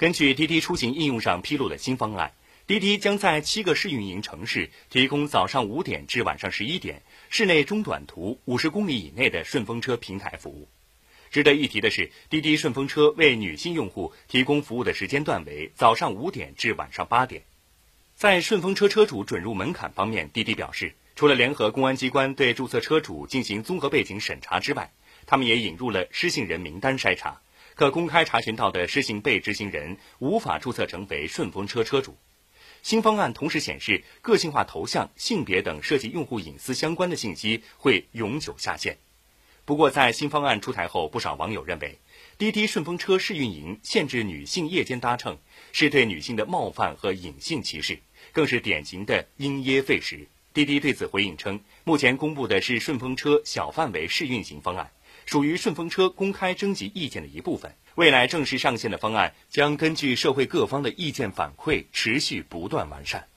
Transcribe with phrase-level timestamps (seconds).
[0.00, 2.32] 根据滴滴出行应用上披露的新方案，
[2.66, 10.68] 滴滴将在七个试运营城市提供早上五点至晚上十一点市内中短途五十公里以内的顺风车平台服务。
[11.30, 17.42] 值得一提的是，滴滴顺风车为女性用户提供服务的时间段为早上五点至晚上八点。
[18.14, 24.94] 在顺风车车主准入门槛方面，滴滴表示，除了联合公安机关对注册车主进行综合背景审查之外，
[25.26, 27.42] 他们也引入了失信人名单筛查。
[27.80, 32.14] 可公开查询到的失信被执行人无法注册成为顺风车车主。
[32.82, 38.98] 新方案同时显示，个性化头像、性别等涉及用户隐私相关的信息会永久下线。
[39.64, 41.98] 不过，在新方案出台后，不少网友认为，
[42.36, 45.38] 滴滴顺风车试运营限制女性夜间搭乘，
[45.72, 47.98] 是对女性的冒犯和隐性歧视，
[48.32, 50.28] 更是典型的因噎废食。
[50.52, 54.90] 滴滴对此回应称，目前公布的是顺风车小范围试运行方案。
[55.30, 57.72] 属于顺风车公开征集意见的一部分。
[57.94, 63.29] 未来正式上线的方案将根据社会各方的意见反馈，持续不断完善。